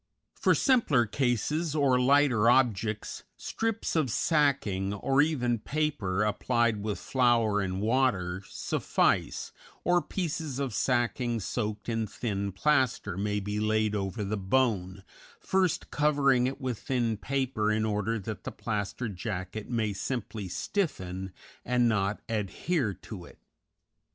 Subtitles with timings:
[0.33, 7.61] For simpler cases or lighter objects strips of sacking, or even paper, applied with flour
[7.61, 9.51] and water, suffice,
[9.83, 15.03] or pieces of sacking soaked in thin plaster may be laid over the bone,
[15.39, 21.31] first covering it with thin paper in order that the plaster jacket may simply stiffen
[21.63, 23.37] and not adhere to it.